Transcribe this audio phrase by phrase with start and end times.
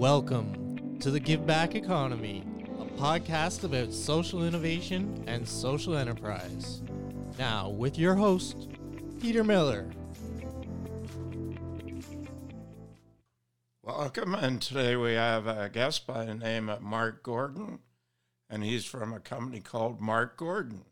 [0.00, 2.42] Welcome to the Give Back Economy,
[2.80, 6.80] a podcast about social innovation and social enterprise.
[7.38, 8.70] Now, with your host,
[9.20, 9.90] Peter Miller.
[13.82, 17.80] Welcome, and today we have a guest by the name of Marc Gordon,
[18.48, 20.86] and he's from a company called Marc Gordon.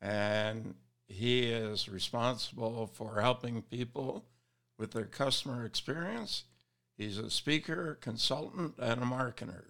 [0.00, 4.24] And he is responsible for helping people
[4.78, 6.44] with their customer experience.
[6.96, 9.64] He's a speaker, consultant, and a marketer.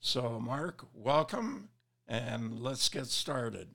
[0.00, 1.70] So, Marc, welcome,
[2.06, 3.68] and let's get started.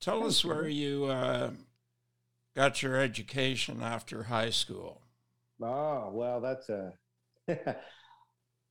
[0.00, 1.50] Tell us where you uh,
[2.56, 5.02] got your education after high school.
[5.62, 6.92] Oh, well, that's a.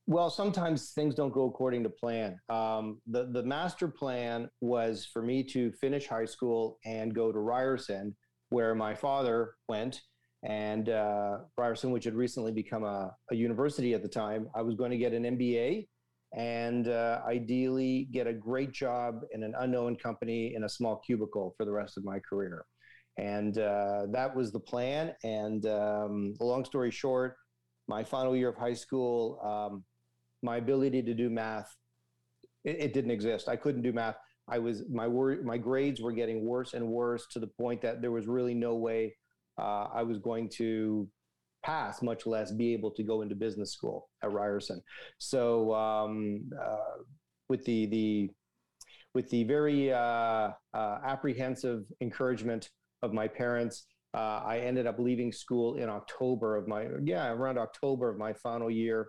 [0.06, 2.38] well, sometimes things don't go according to plan.
[2.48, 7.38] Um, the the master plan was for me to finish high school and go to
[7.38, 8.16] Ryerson,
[8.50, 10.02] where my father went,
[10.42, 14.48] and uh, Ryerson, which had recently become a, a, university at the time.
[14.54, 15.86] I was going to get an MBA
[16.34, 21.54] and uh, ideally get a great job in an unknown company in a small cubicle
[21.56, 22.64] for the rest of my career.
[23.18, 25.12] And uh, that was the plan.
[25.24, 27.36] And um, long story short,
[27.86, 29.84] my final year of high school, um,
[30.42, 31.74] my ability to do math,
[32.64, 33.48] it, it, didn't exist.
[33.48, 34.16] I couldn't do math.
[34.48, 38.00] I was my wor- my grades were getting worse and worse to the point that
[38.00, 39.14] there was really no way
[39.60, 41.08] uh, I was going to
[41.62, 44.82] pass, much less be able to go into business school at Ryerson.
[45.18, 47.02] So um, uh,
[47.48, 48.30] with the the
[49.14, 52.70] with the very uh, uh apprehensive encouragement
[53.02, 57.58] of my parents, uh, I ended up leaving school in October of my yeah around
[57.58, 59.08] October of my final year,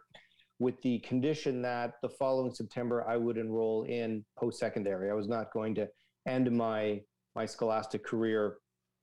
[0.60, 5.10] with the condition that the following September I would enroll in post secondary.
[5.10, 5.88] I was not going to
[6.28, 7.02] end my
[7.36, 8.58] my scholastic career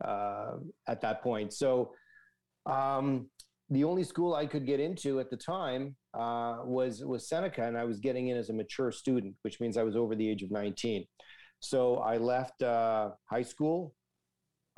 [0.05, 0.53] uh,
[0.87, 1.53] at that point.
[1.53, 1.93] So
[2.67, 3.29] um,
[3.71, 7.77] the only school I could get into at the time uh, was was Seneca, and
[7.77, 10.43] I was getting in as a mature student, which means I was over the age
[10.43, 11.05] of 19.
[11.61, 13.95] So I left uh, high school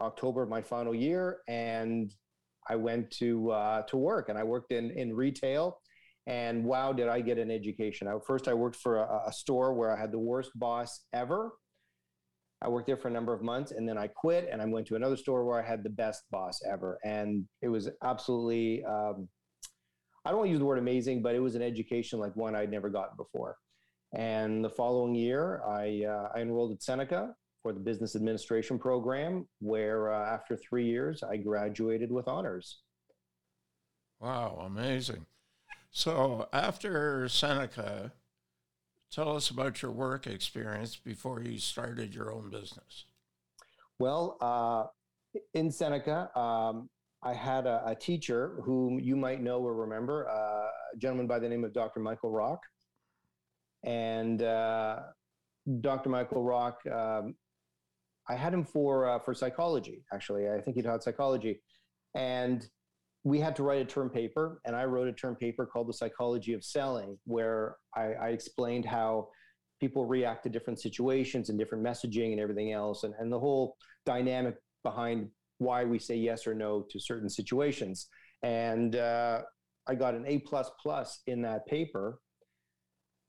[0.01, 2.13] October of my final year, and
[2.69, 5.79] I went to uh, to work, and I worked in in retail.
[6.27, 8.07] And wow, did I get an education!
[8.07, 11.53] I, first, I worked for a, a store where I had the worst boss ever,
[12.63, 14.87] I worked there for a number of months and then I quit and I went
[14.89, 16.99] to another store where I had the best boss ever.
[17.05, 19.29] And it was absolutely, um,
[20.25, 22.55] I don't want to use the word amazing, but it was an education like one
[22.55, 23.57] I'd never gotten before.
[24.15, 29.47] And the following year, I, uh, I enrolled at Seneca for the business administration program,
[29.61, 32.81] where uh, after three years, I graduated with honors.
[34.21, 35.27] Wow, amazing.
[35.91, 38.13] So after Seneca,
[39.13, 43.07] Tell us about your work experience before you started your own business.
[43.99, 44.85] Well, uh,
[45.55, 46.89] in Seneca, um,
[47.23, 51.39] I had a, a, teacher whom you might know or remember, uh, a gentleman by
[51.41, 52.01] the name of Dr.
[52.01, 52.61] Michael Rock.
[53.85, 55.01] And uh,
[55.81, 56.09] Dr.
[56.09, 57.35] Michael Rock, um,
[58.29, 60.05] I had him for uh, for psychology.
[60.13, 61.61] Actually, I think he taught psychology,
[62.15, 62.65] and
[63.25, 65.95] we had to write a term paper, and I wrote a term paper called The
[65.95, 69.29] Psychology of Selling, where I, I explained how
[69.79, 73.77] people react to different situations and different messaging and everything else, and, and the whole
[74.07, 75.29] dynamic behind
[75.59, 78.09] why we say yes or no to certain situations.
[78.43, 79.43] And uh,
[79.87, 82.21] I got an A plus plus in that paper.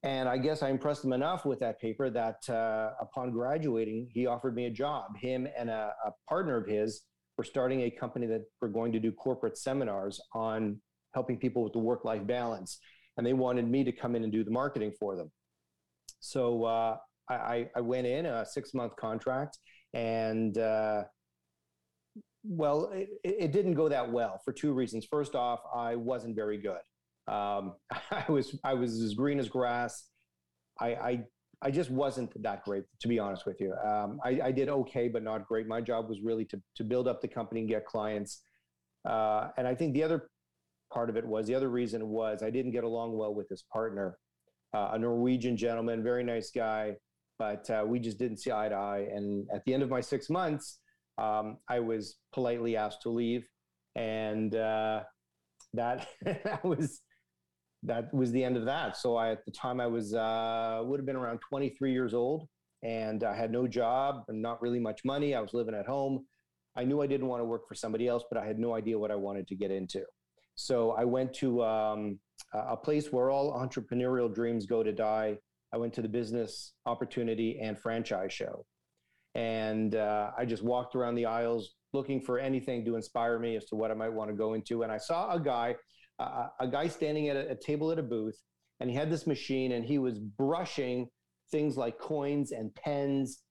[0.04, 4.26] And I guess I impressed him enough with that paper that uh, upon graduating, he
[4.26, 5.16] offered me a job.
[5.20, 7.02] Him and a, a partner of his
[7.38, 10.80] we're starting a company that we're going to do corporate seminars on
[11.14, 12.80] helping people with the work life balance.
[13.18, 15.32] And they wanted me to come in and do the marketing for them.
[16.20, 16.98] So uh,
[17.30, 19.58] I, I, went in a six month contract
[19.94, 21.04] and uh,
[22.44, 25.06] well, it, it, didn't go that well for two reasons.
[25.06, 26.80] First off, I wasn't very good.
[27.34, 27.74] Um,
[28.12, 30.06] I was I was as green as grass.
[30.80, 31.24] I, I
[31.62, 33.74] I just wasn't that great, to be honest with you.
[33.86, 35.68] Um, I, I, did okay, but not great.
[35.68, 38.42] My job was really to, to build up the company and get clients.
[39.08, 40.30] Uh, and I think the other
[40.92, 43.64] part of it was the other reason was I didn't get along well with his
[43.72, 44.18] partner,
[44.74, 46.96] uh, a Norwegian gentleman, very nice guy,
[47.38, 49.08] but uh, we just didn't see eye to eye.
[49.14, 50.80] And at the end of my six months,
[51.18, 53.46] um, I was politely asked to leave,
[53.96, 55.02] and uh,
[55.74, 57.02] that that was
[57.84, 58.98] that was the end of that.
[58.98, 62.48] So I, at the time I was, uh, would have been around 23 years old
[62.84, 65.36] and I had no job and not really much money.
[65.36, 66.26] I was living at home.
[66.76, 68.98] I knew I didn't want to work for somebody else, but I had no idea
[68.98, 70.04] what I wanted to get into.
[70.56, 72.20] So I went to um,
[72.54, 75.38] a place where all entrepreneurial dreams go to die.
[75.74, 78.66] I went to the business opportunity and franchise show.
[79.36, 83.66] And uh, I just walked around the aisles looking for anything to inspire me as
[83.66, 84.84] to what I might want to go into.
[84.84, 85.76] And I saw a guy
[86.60, 88.40] a, guy standing at a, a table at a booth,
[88.80, 91.08] and he had this machine, and he was brushing
[91.52, 93.42] things like coins and pens,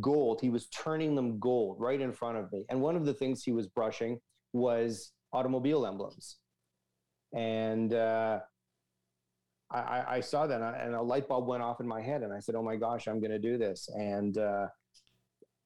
[0.00, 0.40] gold.
[0.40, 2.64] He was turning them gold right in front of me.
[2.68, 4.18] And one of the things he was brushing
[4.52, 6.36] was automobile emblems.
[7.34, 8.40] And uh,
[9.72, 12.40] I, I, saw that, and a light bulb went off in my head, and I
[12.40, 14.66] said, "Oh my gosh, I'm going to do this." And uh,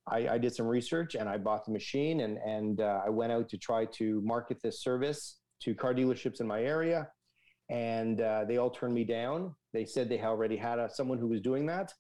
[0.07, 3.33] I, I, did some research, and I bought the machine, and and uh, I went
[3.33, 7.09] out to try to market this service to car dealerships in my area,
[7.71, 9.55] and uh, they all turned me down.
[9.73, 11.93] They said they already had a, someone who was doing that.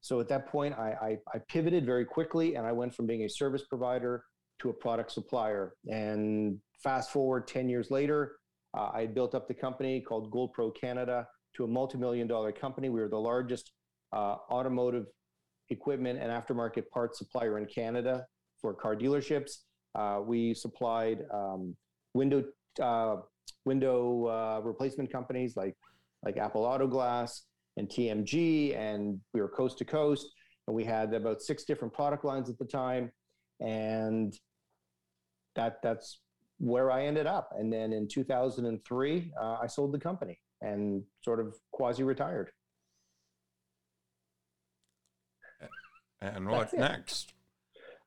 [0.00, 3.24] So at that point, I, I, I pivoted very quickly, and I went from being
[3.24, 4.24] a service provider
[4.60, 5.74] to a product supplier.
[5.88, 8.36] And fast forward ten years later,
[8.76, 11.26] uh, I built up the company called Gold Pro Canada
[11.56, 12.88] to a multi-million dollar company.
[12.88, 13.72] We were the largest
[14.12, 15.06] uh, automotive
[15.68, 18.26] equipment and aftermarket parts supplier in Canada
[18.60, 19.52] for car dealerships.
[19.94, 21.76] Uh, we supplied um,
[22.14, 22.42] window
[22.80, 23.16] uh,
[23.64, 25.76] window uh, replacement companies like
[26.24, 27.44] like Apple Auto Glass
[27.76, 30.26] and TMG, and we were coast to coast.
[30.68, 33.10] And we had about six different product lines at the time,
[33.60, 34.32] and
[35.56, 36.20] that that's
[36.58, 37.50] where I ended up.
[37.58, 42.50] And then in 2003, uh, I sold the company and sort of quasi retired.
[46.20, 47.34] And what next?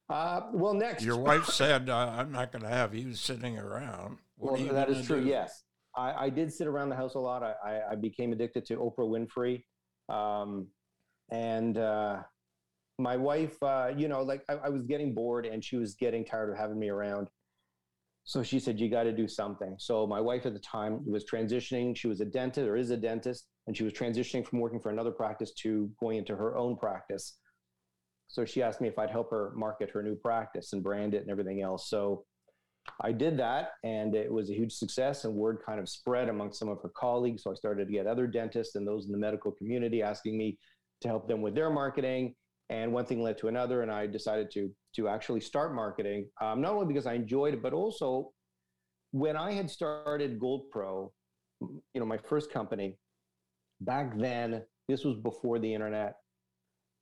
[0.09, 1.03] Uh, well, next.
[1.03, 4.17] Your wife said, uh, I'm not going to have you sitting around.
[4.37, 5.27] What well, that is true, do?
[5.27, 5.63] yes.
[5.95, 7.41] I, I, did sit around the house a lot.
[7.41, 9.63] I, I became addicted to Oprah Winfrey.
[10.13, 10.67] Um,
[11.31, 12.17] and uh,
[12.99, 16.25] my wife, uh, you know, like I, I was getting bored and she was getting
[16.25, 17.27] tired of having me around.
[18.25, 19.75] So she said, You got to do something.
[19.77, 21.95] So my wife at the time was transitioning.
[21.95, 24.89] She was a dentist or is a dentist, and she was transitioning from working for
[24.89, 27.37] another practice to going into her own practice.
[28.27, 31.21] So she asked me if I'd help her market her new practice and brand it
[31.21, 31.89] and everything else.
[31.89, 32.25] So
[33.01, 35.25] I did that, and it was a huge success.
[35.25, 37.43] And word kind of spread among some of her colleagues.
[37.43, 40.57] So I started to get other dentists and those in the medical community asking me
[41.01, 42.35] to help them with their marketing
[42.69, 46.61] and one thing led to another and i decided to to actually start marketing um,
[46.61, 48.31] not only because i enjoyed it but also
[49.11, 51.11] when i had started gold pro
[51.61, 52.97] you know my first company
[53.81, 56.15] back then this was before the internet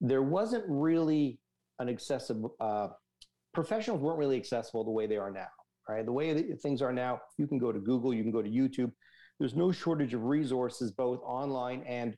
[0.03, 1.39] there wasn't really
[1.79, 2.89] an accessible uh,
[3.53, 5.47] professionals weren't really accessible the way they are now
[5.89, 8.49] right the way things are now you can go to google you can go to
[8.49, 8.91] youtube
[9.39, 12.15] there's no shortage of resources both online and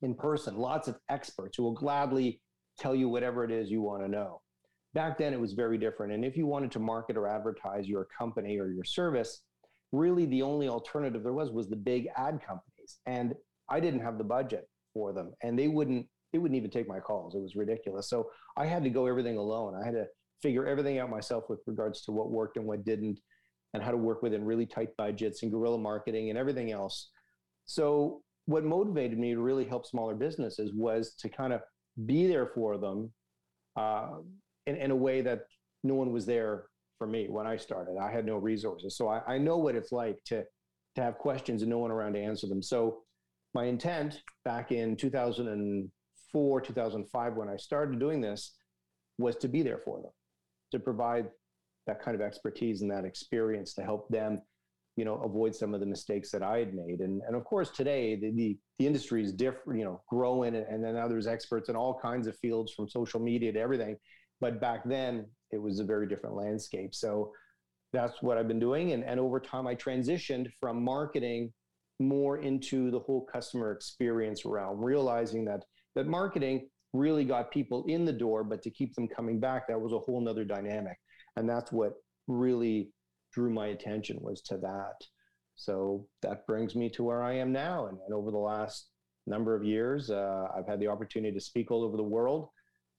[0.00, 2.40] in person lots of experts who will gladly
[2.78, 4.40] tell you whatever it is you want to know.
[4.94, 6.12] Back then, it was very different.
[6.12, 9.42] And if you wanted to market or advertise your company or your service,
[9.92, 12.98] really the only alternative there was was the big ad companies.
[13.06, 13.34] And
[13.68, 16.98] I didn't have the budget for them, and they wouldn't they wouldn't even take my
[16.98, 17.36] calls.
[17.36, 18.08] It was ridiculous.
[18.08, 19.80] So I had to go everything alone.
[19.80, 20.06] I had to
[20.42, 23.20] figure everything out myself with regards to what worked and what didn't,
[23.72, 27.10] and how to work within really tight budgets and guerrilla marketing and everything else.
[27.66, 31.60] So what motivated me to really help smaller businesses was to kind of
[32.04, 33.12] be there for them
[33.76, 34.16] uh,
[34.66, 35.42] in, in a way that
[35.84, 36.64] no one was there
[36.98, 37.96] for me when I started.
[37.96, 38.96] I had no resources.
[38.96, 40.42] So I, I know what it's like to,
[40.96, 42.60] to have questions and no one around to answer them.
[42.60, 43.02] So
[43.54, 44.96] my intent back in
[46.34, 48.52] 2004, 2005, when I started doing this,
[49.18, 50.10] was to be there for them,
[50.72, 51.26] to provide
[51.86, 54.40] that kind of expertise and that experience to help them
[54.96, 57.00] you know avoid some of the mistakes that I had made.
[57.00, 60.66] And and of course today the the, the industry is different, you know, growing, and,
[60.66, 63.96] and then now there's experts in all kinds of fields from social media to everything.
[64.40, 66.94] But back then it was a very different landscape.
[66.94, 67.32] So
[67.92, 68.92] that's what I've been doing.
[68.92, 71.52] And and over time I transitioned from marketing
[72.00, 75.64] more into the whole customer experience realm, realizing that
[75.94, 79.80] that marketing really got people in the door, but to keep them coming back, that
[79.80, 80.96] was a whole nother dynamic.
[81.36, 81.94] And that's what
[82.28, 82.90] really
[83.32, 84.94] drew my attention was to that.
[85.56, 87.86] So that brings me to where I am now.
[87.86, 88.88] And, and over the last
[89.26, 92.48] number of years, uh, I've had the opportunity to speak all over the world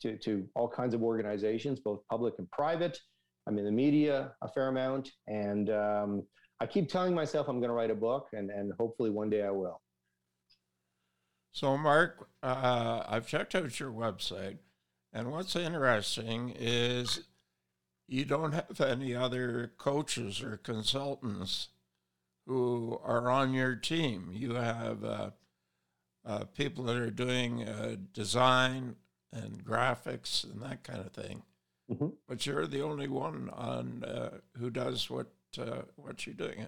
[0.02, 2.98] to, to all kinds of organizations, both public and private.
[3.48, 5.12] I'm in the media a fair amount.
[5.28, 6.24] And um,
[6.60, 9.44] I keep telling myself I'm going to write a book, and, and hopefully one day
[9.44, 9.82] I will.
[11.56, 14.58] So, Marc, uh, I've checked out your website,
[15.14, 17.22] and what's interesting is
[18.10, 21.70] you don't have any other coaches or consultants
[22.46, 24.32] who are on your team.
[24.34, 25.30] You have uh,
[26.26, 28.98] uh, people that are doing uh, design
[29.32, 31.44] and graphics and that kind of thing.
[31.90, 32.08] Mm-hmm.
[32.28, 36.68] But you're the only one on uh, who does what uh, what you're doing in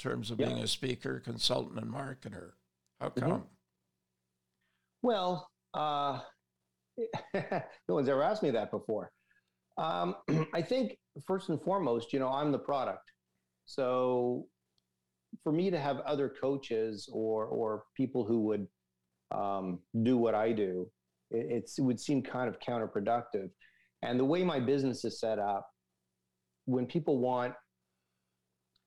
[0.00, 0.46] terms of yeah.
[0.46, 2.54] being a speaker, consultant, and marketer.
[3.00, 3.20] How mm-hmm.
[3.20, 3.30] come?
[3.30, 3.55] Mm-hmm.
[5.06, 6.18] Well, uh,
[7.32, 9.12] no one's ever asked me that before.
[9.78, 10.16] Um,
[10.52, 13.12] I think first and foremost, you know, I'm the product.
[13.66, 14.48] So
[15.44, 18.66] for me to have other coaches or or people who would
[19.30, 20.90] um, do what I do,
[21.30, 23.50] it, it would seem kind of counterproductive.
[24.02, 25.68] And the way my business is set up,
[26.64, 27.54] when people want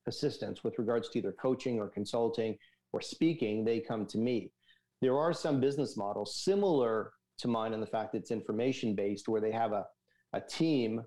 [0.06, 2.58] assistance with regards to either coaching or consulting
[2.92, 4.52] or speaking, they come to me.
[5.02, 9.28] There are some business models similar to mine in the fact that it's information based,
[9.28, 9.86] where they have a,
[10.34, 11.02] a team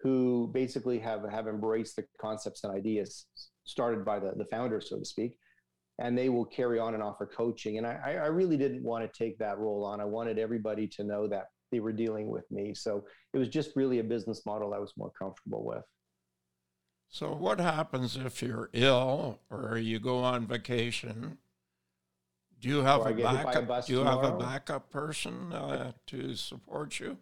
[0.00, 3.26] who basically have, have embraced the concepts and ideas
[3.64, 5.36] started by the, the founder, so to speak,
[5.98, 7.78] and they will carry on and offer coaching.
[7.78, 10.00] And I, I really didn't want to take that role on.
[10.00, 12.72] I wanted everybody to know that they were dealing with me.
[12.74, 15.82] So it was just really a business model I was more comfortable with.
[17.10, 21.38] So, what happens if you're ill or you go on vacation?
[22.60, 23.70] Do you have a backup?
[23.70, 24.22] A do you tomorrow?
[24.22, 27.16] have a backup person uh, to support you?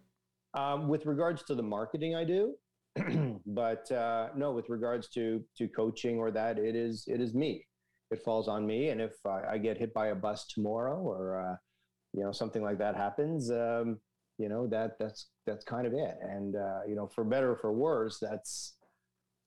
[0.53, 2.55] Um, with regards to the marketing, I do,
[3.45, 4.51] but uh, no.
[4.51, 7.65] With regards to to coaching or that, it is it is me.
[8.09, 11.39] It falls on me, and if I, I get hit by a bus tomorrow or
[11.39, 11.55] uh,
[12.13, 13.99] you know something like that happens, um,
[14.39, 16.15] you know that that's that's kind of it.
[16.21, 18.77] And uh, you know, for better or for worse, that's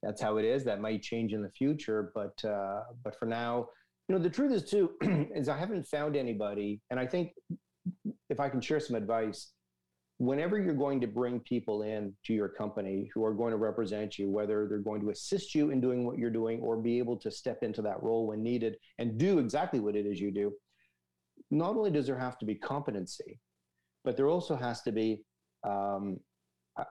[0.03, 0.63] that's how it is.
[0.65, 3.67] That might change in the future, but uh, but for now,
[4.11, 4.91] you know, the truth is too
[5.37, 7.31] is I haven't found anybody, and I think
[8.29, 9.53] if I can share some advice,
[10.19, 14.19] whenever you're going to bring people in to your company who are going to represent
[14.19, 17.17] you, whether they're going to assist you in doing what you're doing or be able
[17.19, 20.53] to step into that role when needed and do exactly what it is you do,
[21.53, 23.39] not only does there have to be competency,
[24.03, 25.23] but there also has to be
[25.63, 26.19] um,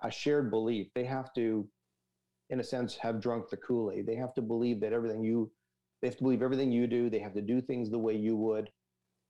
[0.04, 0.88] a shared belief.
[0.96, 1.68] They have to
[2.50, 4.08] in a sense, have drunk the Kool Aid.
[4.08, 5.52] They have to believe that everything you,
[6.01, 7.10] they have to believe everything you do.
[7.10, 8.70] They have to do things the way you would,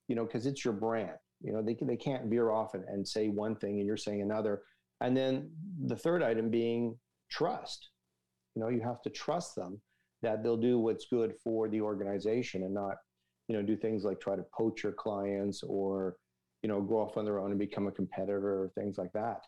[0.08, 1.18] you know, because it's your brand.
[1.42, 4.22] You know, they they can't veer off and, and say one thing and you're saying
[4.22, 4.62] another.
[5.02, 5.50] And then
[5.86, 6.98] the third item being
[7.32, 7.90] trust.
[8.56, 9.82] You know, you have to trust them
[10.22, 12.96] that they'll do what's good for the organization and not,
[13.48, 16.18] you know, do things like try to poach your clients or,
[16.62, 19.42] you know, go off on their own and become a competitor or things like that.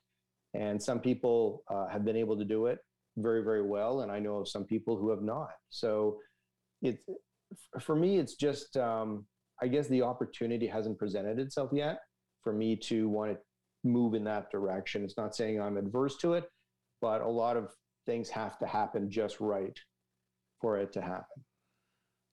[0.54, 2.80] And some people uh, have been able to do it
[3.18, 4.02] very, very well.
[4.02, 5.52] And I know of some people who have not.
[5.70, 6.20] So
[6.82, 7.04] it's,
[7.80, 9.26] for me, it's just, um,
[9.62, 12.00] I guess the opportunity hasn't presented itself yet
[12.44, 13.38] for me to want to
[13.84, 15.04] move in that direction.
[15.04, 16.50] It's not saying I'm adverse to it,
[17.02, 17.72] but a lot of
[18.06, 19.78] things have to happen just right
[20.60, 21.44] for it to happen.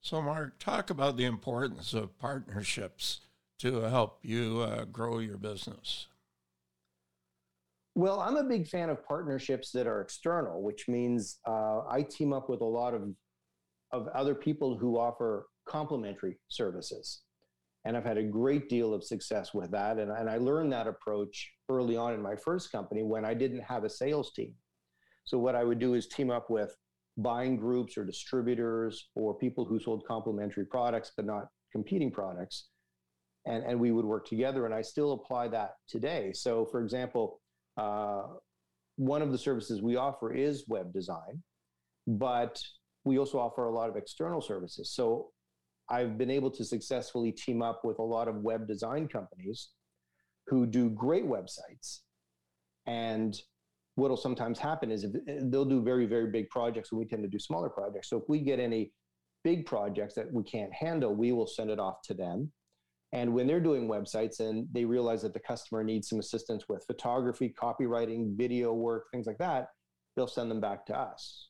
[0.01, 3.21] So, Marc, talk about the importance of partnerships
[3.59, 6.07] to help you uh, grow your business.
[7.95, 12.33] Well, I'm a big fan of partnerships that are external, which means uh, I team
[12.33, 13.03] up with a lot of
[13.93, 17.23] of other people who offer complementary services.
[17.85, 19.99] And I've had a great deal of success with that.
[19.99, 23.63] And, and I learned that approach early on in my first company when I didn't
[23.63, 24.55] have a sales team.
[25.25, 26.75] So, what I would do is team up with
[27.17, 32.69] buying groups or distributors or people who sold complementary products but not competing products.
[33.47, 34.67] And, and we would work together.
[34.67, 36.33] And I still apply that today.
[36.35, 37.41] So, for example,
[37.77, 38.23] uh,
[38.97, 41.43] one of the services we offer is web design,
[42.07, 42.61] but
[43.09, 44.91] we also offer a lot of external services.
[44.93, 45.31] So
[45.89, 49.71] I've been able to successfully team up with a lot of web design companies
[50.47, 52.01] who do great websites.
[52.87, 53.41] And
[53.97, 55.07] what'll sometimes happen is
[55.45, 58.11] they'll do very, very big projects, and we tend to do smaller projects.
[58.11, 58.93] So if we get any
[59.45, 62.53] big projects that we can't handle, we will send it off to them.
[63.13, 66.85] And when they're doing websites and they realize that the customer needs some assistance with
[66.87, 69.69] photography, copywriting, video work, things like that,
[70.15, 71.49] they'll send them back to us.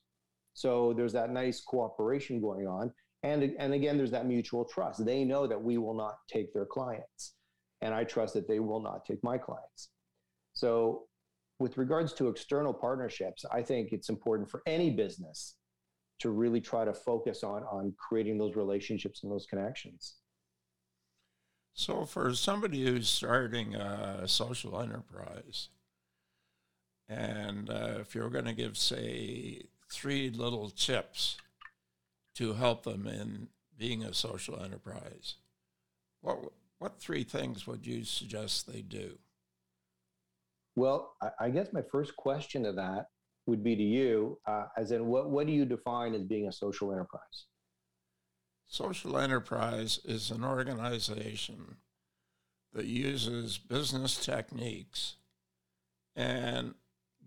[0.59, 2.93] So there's that nice cooperation going on.
[3.23, 5.05] And, and again, there's that mutual trust.
[5.05, 7.35] They know that we will not take their clients.
[7.81, 9.91] And I trust that they will not take my clients.
[10.55, 11.05] So,
[11.61, 15.55] with regards to external partnerships, I think it's important for any business
[16.19, 20.17] to really try to focus on, on creating those relationships and those connections.
[21.75, 25.69] So, for somebody who's starting a social enterprise,
[27.09, 31.37] and uh, if you're going to give, say, three little tips
[32.35, 35.37] to help them in being a social enterprise,
[36.21, 36.39] what
[36.79, 39.19] what three things would you suggest they do?
[40.77, 43.07] Well, I guess my first question to that
[43.47, 46.53] would be to you, uh, as in, what what do you define as being a
[46.53, 47.47] social enterprise?
[48.69, 51.77] Social enterprise is an organization
[52.75, 55.17] that uses business techniques
[56.15, 56.75] and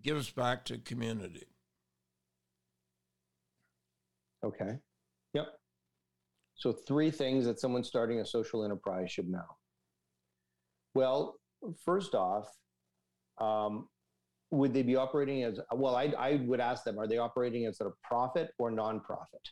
[0.00, 1.51] gives back to community.
[4.44, 4.78] Okay.
[5.34, 5.46] Yep.
[6.54, 9.44] So, three things that someone starting a social enterprise should know.
[10.94, 11.36] Well,
[11.84, 12.48] first off,
[13.40, 13.88] um,
[14.50, 15.96] would they be operating as well?
[15.96, 19.46] I, I would ask them, are they operating as a profit or nonprofit?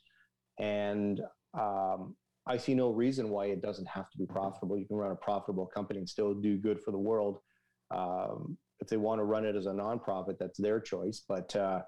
[0.58, 1.20] And
[1.58, 2.16] Um,
[2.46, 4.78] I see no reason why it doesn't have to be profitable.
[4.78, 7.38] You can run a profitable company and still do good for the world.
[7.90, 11.22] Um, if they want to run it as a nonprofit, that's their choice.
[11.28, 11.82] But uh,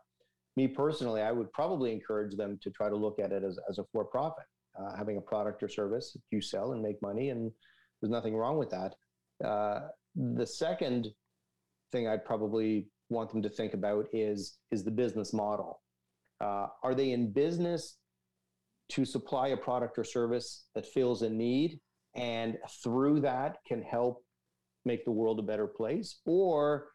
[0.56, 3.78] me personally, I would probably encourage them to try to look at it as, as
[3.78, 4.44] a for profit,
[4.78, 7.30] uh, having a product or service that you sell and make money.
[7.30, 7.50] And
[8.00, 8.94] there's nothing wrong with that.
[9.44, 11.08] Uh, the second
[11.90, 15.80] thing I'd probably want them to think about is, is the business model.
[16.40, 17.96] Uh, are they in business
[18.90, 21.80] to supply a product or service that fills a need
[22.14, 24.22] and through that can help
[24.84, 26.20] make the world a better place?
[26.26, 26.88] Or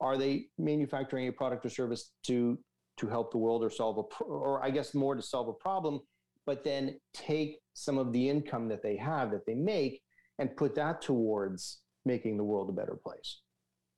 [0.00, 2.58] are they manufacturing a product or service to
[2.96, 6.00] to help the world or solve a or I guess more to solve a problem,
[6.46, 10.00] but then take some of the income that they have that they make
[10.38, 13.40] and put that towards making the world a better place.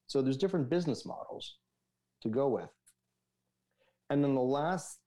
[0.06, 1.56] So there's different business models
[2.22, 2.70] to go with.
[4.10, 4.98] And then the last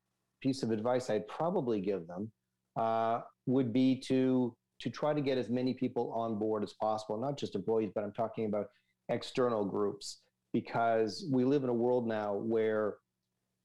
[0.41, 2.31] piece of advice I'd probably give them
[2.75, 7.19] uh, would be to to try to get as many people on board as possible,
[7.19, 8.67] not just employees, but I'm talking about
[9.10, 10.22] external groups,
[10.53, 12.96] because we live in a world now where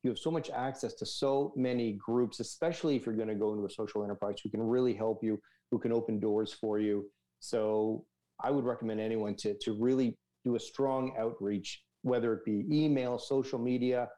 [0.04, 3.52] you have so much access to so many groups, especially if you're going to go
[3.52, 7.11] into a social enterprise who can really help you, who can open doors for you.
[7.40, 8.04] So
[8.42, 13.18] I would recommend anyone to, to really do a strong outreach, whether it be email,
[13.18, 14.08] social media,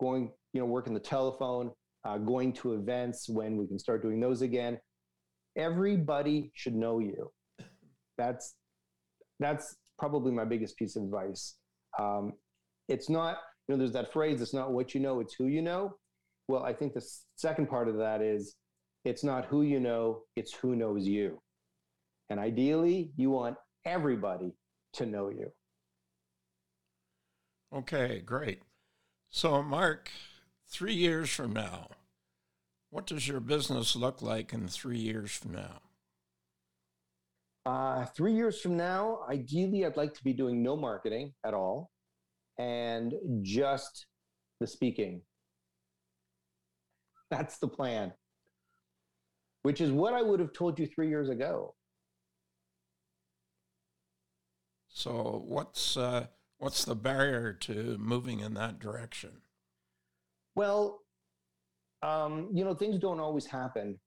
[0.00, 1.72] going, you know, working the telephone,
[2.04, 4.78] uh, going to events when we can start doing those again.
[5.56, 7.30] Everybody should know you.
[8.18, 8.54] That's
[9.40, 11.56] that's probably my biggest piece of advice.
[11.98, 12.34] Um,
[12.88, 15.62] it's not you know, there's that phrase, it's not what you know, it's who you
[15.62, 15.96] know.
[16.48, 17.04] Well, I think the
[17.36, 18.56] second part of that is
[19.04, 21.40] it's not who you know, it's who knows you.
[22.30, 24.52] And ideally, you want everybody
[24.94, 25.52] to know you.
[27.74, 28.62] Okay, great.
[29.30, 30.10] So, Marc,
[30.68, 31.88] three years from now,
[32.90, 35.80] what does your business look like in three years from now?
[37.64, 41.90] Uh, three years from now, ideally, I'd like to be doing no marketing at all
[42.58, 44.06] and just
[44.60, 45.22] the speaking.
[47.30, 48.12] That's the plan,
[49.62, 51.74] which is what I would have told you three years ago.
[54.88, 56.26] So, what's uh,
[56.58, 59.30] what's the barrier to moving in that direction?
[60.54, 61.00] Well,
[62.02, 63.98] um, you know, things don't always happen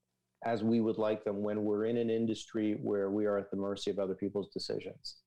[0.46, 3.58] as we would like them when we're in an industry where we are at the
[3.58, 5.18] mercy of other people's decisions.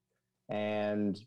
[0.49, 1.19] And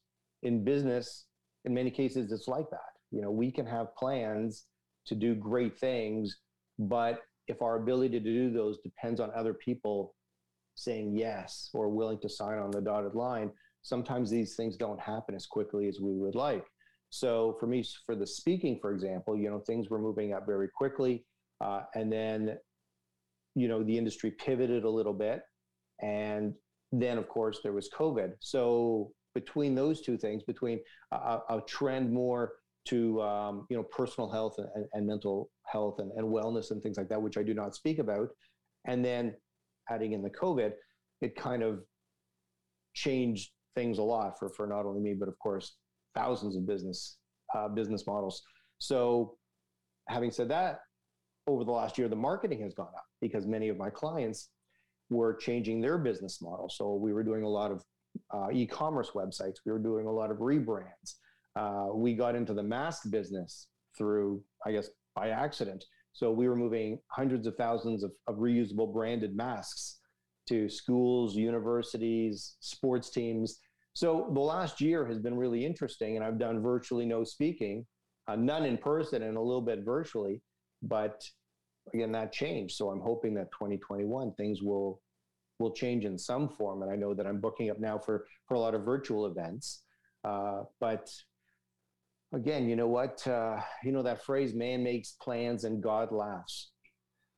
[0.44, 1.26] in business,
[1.66, 2.92] in many cases it's like that.
[3.12, 4.66] You know we can have plans
[5.08, 6.38] to do great things
[6.80, 10.16] but if our ability to do those depends on other people
[10.76, 15.36] saying yes or willing to sign on the dotted line sometimes these things don't happen
[15.36, 16.66] as quickly as we would like.
[17.10, 20.70] So for me for the speaking for example you know things were moving up very
[20.76, 21.26] quickly
[21.64, 22.58] uh, and then
[23.56, 25.42] you know the industry pivoted a little bit
[26.02, 26.54] and
[26.92, 28.34] then of course there was covid.
[28.40, 30.80] So between those two things, between
[31.12, 32.54] a, a trend more
[32.86, 36.98] to um, you know personal health and, and mental health and, and, wellness and things
[36.98, 38.30] like that, which I do not speak about,
[38.86, 39.36] and then
[39.90, 40.72] adding in the COVID,
[41.22, 41.82] it kind of
[42.94, 45.78] changed things a lot for for not only me but of course
[46.14, 47.18] thousands of business
[47.56, 48.42] uh, business models.
[48.80, 49.38] So,
[50.10, 50.80] having said that,
[51.48, 54.50] over the last year, the marketing has gone up because many of my clients
[55.10, 56.70] were changing their business model.
[56.70, 57.84] So we were doing a lot of
[58.32, 59.56] uh, e-commerce websites.
[59.66, 61.16] We were doing a lot of rebrands.
[61.56, 65.84] Uh, we got into the mask business through, I guess, by accident.
[66.14, 70.00] So we were moving hundreds of thousands of, of reusable branded masks
[70.48, 73.60] to schools, universities, sports teams.
[73.94, 77.86] So the last year has been really interesting, and I've done virtually no speaking,
[78.28, 80.42] uh, none in person, and a little bit virtually.
[80.82, 81.24] But
[81.94, 82.76] again, that changed.
[82.76, 85.02] So I'm hoping that 2021 things will
[85.62, 86.82] will change in some form.
[86.82, 89.84] And I know that I'm booking up now for, for a lot of virtual events.
[90.24, 91.10] Uh, but
[92.34, 93.26] again, you know what?
[93.28, 96.72] Uh, you know that phrase, man makes plans and God laughs.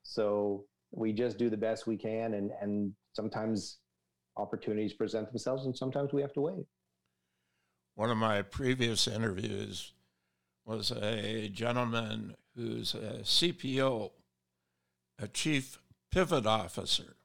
[0.03, 2.33] So we just do the best we can.
[2.33, 3.79] And, and sometimes
[4.37, 6.65] opportunities present themselves and sometimes we have to wait.
[7.95, 9.93] One of my previous interviews
[10.65, 14.11] was a gentleman who's a CPO,
[15.19, 15.79] a chief
[16.11, 17.15] pivot officer.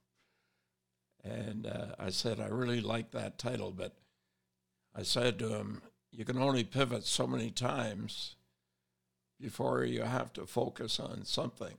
[1.25, 3.97] And uh, I said, I really like that title, but
[4.95, 8.37] I said to him, you can only pivot so many times
[9.41, 11.75] before you have to focus on something.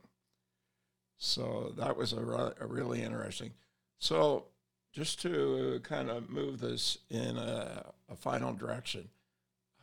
[1.18, 3.52] So that was a, re- a really interesting.
[4.00, 4.46] So
[4.94, 9.10] just to kind of move this in a, a, final direction,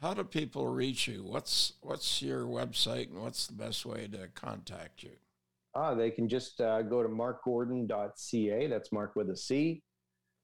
[0.00, 1.22] how do people reach you?
[1.22, 5.12] What's what's your website and what's the best way to contact you?
[5.76, 8.66] Ah, they can just uh, go to marcgordon.ca.
[8.66, 9.82] That's Marc with a C.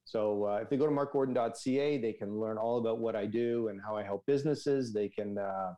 [0.04, 3.68] So uh, if they go to marcgordon.ca, they can learn all about what I do
[3.68, 4.92] and how I help businesses.
[4.92, 5.72] They can uh,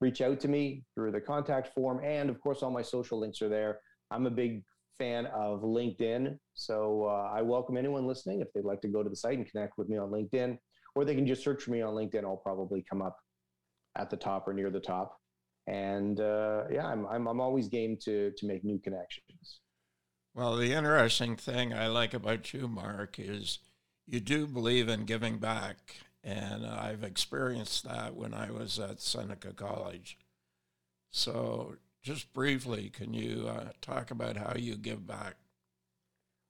[0.00, 2.00] reach out to me through the contact form.
[2.04, 3.80] And of course, all my social links are there.
[4.12, 4.62] I'm a big
[4.98, 6.38] fan of LinkedIn.
[6.54, 9.50] So uh, I welcome anyone listening if they'd like to go to the site and
[9.50, 10.56] connect with me on LinkedIn,
[10.94, 12.22] or they can just search for me on LinkedIn.
[12.22, 13.16] I'll probably come up
[13.98, 15.18] at the top or near the top.
[15.66, 19.60] And uh, yeah, I'm, I'm, I'm always game to, to make new connections.
[20.34, 23.58] Well, the interesting thing I like about you, Marc, is
[24.06, 25.96] you do believe in giving back.
[26.24, 30.18] And I've experienced that when I was at Seneca College.
[31.10, 35.34] So, just briefly, can you uh, talk about how you give back?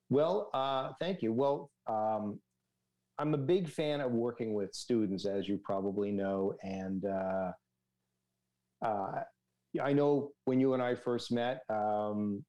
[0.09, 1.33] Well, uh, thank you.
[1.33, 2.39] Well, um,
[3.17, 6.55] I'm a big fan of working with students, as you probably know.
[6.63, 7.05] And
[8.83, 9.21] uh,
[9.81, 12.43] I know when you and I first met, um,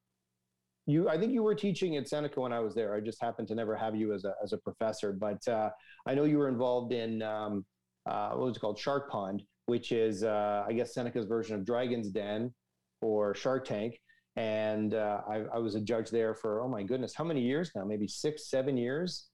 [0.87, 2.93] you i think you were teaching at seneca when i was there.
[2.93, 5.69] I just happened to never have you as a, as a professor but uh,
[6.05, 7.65] i know you were involved in um,
[8.05, 8.77] uh, what was it called?
[8.77, 12.53] Shark pond which is uh, i guess seneca's version of dragon's den
[13.01, 13.99] or shark tank.
[14.35, 17.71] And uh, I, I, was a judge there for oh my goodness how many years
[17.73, 17.85] now?
[17.85, 19.27] Maybe six seven years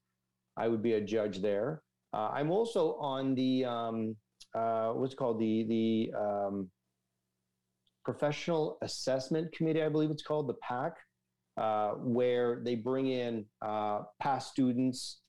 [0.58, 1.82] i would be a judge there.
[2.14, 4.16] Uh, i'm also on the um,
[4.54, 5.40] uh, what's called?
[5.40, 6.70] The the um,
[8.04, 10.94] professional assessment committee i believe it's called the pac
[11.58, 15.20] uh, where they bring in uh, past students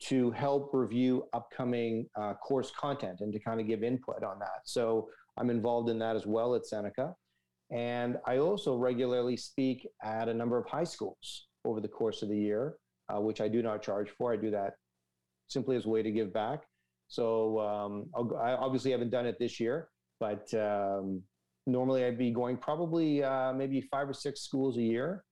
[0.00, 4.62] to help review upcoming uh, course content and to kind of give input on that.
[4.64, 7.14] So I'm involved in that as well at Seneca.
[7.70, 12.28] And I also regularly speak at a number of high schools over the course of
[12.28, 12.74] the year,
[13.08, 14.32] uh, which I do not charge for.
[14.32, 14.74] I do that
[15.48, 16.64] simply as a way to give back.
[17.06, 18.06] So um,
[18.42, 21.22] i obviously haven't done it this year, but um,
[21.66, 25.24] normally I'd be going probably uh, maybe five or six schools a year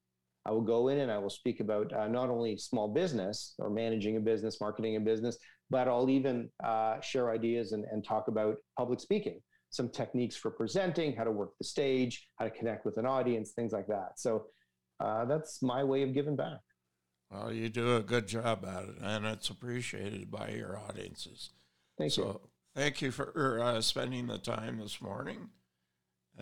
[0.46, 3.68] I will go in and I will speak about uh, not only small business or
[3.68, 5.36] managing a business, marketing a business,
[5.68, 10.50] but I'll even uh, share ideas and, and talk about public speaking, some techniques for
[10.50, 14.12] presenting, how to work the stage, how to connect with an audience, things like that.
[14.18, 14.46] So
[14.98, 16.58] uh, that's my way of giving back.
[17.30, 21.50] Well, you do a good job at it, and it's appreciated by your audiences.
[21.96, 22.40] Thank so, you.
[22.74, 25.50] Thank you for uh, spending the time this morning.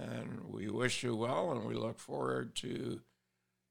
[0.00, 3.00] And we wish you well, and we look forward to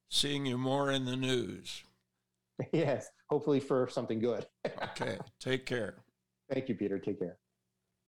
[0.10, 1.84] seeing you more in the news.
[2.74, 4.48] Yes, hopefully for something good.
[4.82, 5.98] okay, take care.
[6.52, 6.98] Thank you, Peter.
[6.98, 7.38] Take care.